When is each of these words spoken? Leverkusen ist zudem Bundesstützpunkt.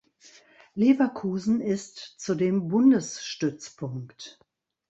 Leverkusen 0.73 1.61
ist 1.61 2.15
zudem 2.17 2.69
Bundesstützpunkt. 2.69 4.39